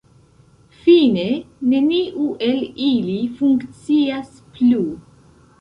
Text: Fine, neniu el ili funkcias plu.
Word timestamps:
Fine, 0.85 1.25
neniu 1.73 2.25
el 2.47 2.57
ili 2.87 3.19
funkcias 3.43 4.33
plu. 4.57 4.85